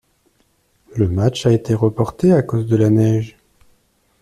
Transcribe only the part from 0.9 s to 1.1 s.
Le